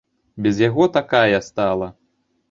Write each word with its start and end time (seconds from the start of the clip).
Без 0.45 0.61
яго 0.61 0.87
такая 0.95 1.39
стала! 1.49 1.91